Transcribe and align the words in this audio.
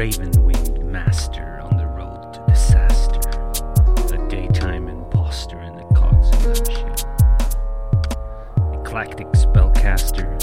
raven 0.00 0.32
winged 0.46 0.82
master 0.82 1.60
on 1.62 1.76
the 1.76 1.86
road 1.86 2.32
to 2.32 2.42
disaster. 2.48 3.20
A 4.14 4.28
daytime 4.30 4.88
impostor 4.88 5.60
in 5.60 5.76
the 5.76 5.84
cogs 5.94 6.30
of 6.30 6.46
machine. 6.46 6.88
Eclectic 8.80 9.26
spellcaster, 9.32 10.39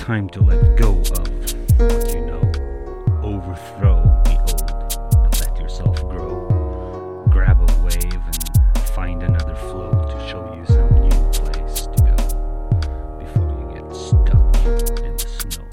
time 0.00 0.30
to 0.30 0.40
let 0.40 0.76
go 0.76 0.92
of 0.92 1.28
what 1.78 2.14
you 2.14 2.22
know. 2.22 2.40
Overthrow 3.22 4.02
the 4.24 4.36
old 4.40 4.70
and 5.24 5.40
let 5.40 5.60
yourself 5.60 6.00
grow. 6.00 7.26
Grab 7.30 7.60
a 7.60 7.66
wave 7.84 8.14
and 8.14 8.78
find 8.94 9.22
another 9.22 9.54
flow 9.54 9.90
to 9.90 10.18
show 10.26 10.54
you 10.54 10.64
some 10.64 10.90
new 11.02 11.10
place 11.32 11.86
to 11.86 11.98
go 12.02 12.16
before 13.18 13.50
you 13.60 13.66
get 13.74 13.94
stuck 13.94 14.56
in 15.04 15.12
the 15.18 15.28
snow. 15.28 15.68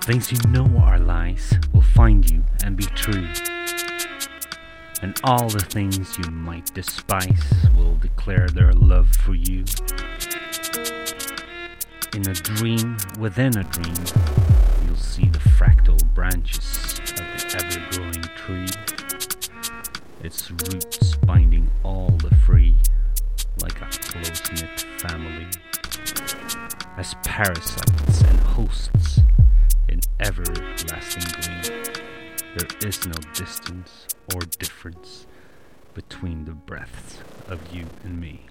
Things 0.00 0.32
you 0.32 0.38
know 0.50 0.66
are 0.78 0.98
lies 0.98 1.52
will 1.74 1.82
find 1.82 2.28
you 2.28 2.42
and 2.64 2.74
be 2.74 2.84
true. 2.84 3.28
And 5.00 5.18
all 5.22 5.48
the 5.48 5.60
things 5.60 6.18
you 6.18 6.30
might 6.30 6.74
despise 6.74 7.54
will 7.76 7.96
declare 7.96 8.48
their 8.48 8.72
love 8.72 9.08
for 9.10 9.34
you. 9.34 9.64
In 12.14 12.28
a 12.28 12.34
dream 12.34 12.96
within 13.18 13.56
a 13.56 13.64
dream, 13.64 13.94
you'll 14.84 14.96
see 14.96 15.28
the 15.28 15.38
fractal 15.38 16.02
branches 16.14 16.98
of 16.98 17.16
the 17.16 17.62
ever 17.62 17.80
growing 17.92 18.22
tree, 18.36 18.66
its 20.24 20.50
roots 20.50 21.14
binding 21.16 21.70
all 21.84 22.10
the 22.22 22.34
free 22.34 22.74
like 23.62 23.80
a 23.80 23.86
close 23.86 24.42
knit 24.52 24.80
family, 24.98 25.46
as 26.96 27.14
parasites 27.24 28.22
and 28.22 28.40
hosts 28.40 29.20
in 29.88 30.00
everlasting 30.20 31.24
green. 31.40 32.07
There 32.56 32.88
is 32.88 33.06
no 33.06 33.12
distance 33.34 34.06
or 34.34 34.40
difference 34.40 35.26
between 35.92 36.46
the 36.46 36.52
breaths 36.52 37.18
of 37.46 37.60
you 37.74 37.84
and 38.04 38.18
me. 38.18 38.46